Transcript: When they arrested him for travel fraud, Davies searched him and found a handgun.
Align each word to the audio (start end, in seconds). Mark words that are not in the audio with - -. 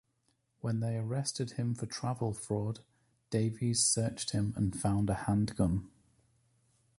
When 0.61 0.79
they 0.79 0.97
arrested 0.97 1.51
him 1.51 1.75
for 1.75 1.85
travel 1.85 2.33
fraud, 2.33 2.79
Davies 3.29 3.85
searched 3.85 4.31
him 4.31 4.51
and 4.57 4.75
found 4.75 5.11
a 5.11 5.13
handgun. 5.13 5.91